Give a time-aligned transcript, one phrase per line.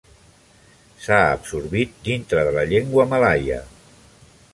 [1.03, 3.59] S'ha absorbit dintre de la llengua malaia.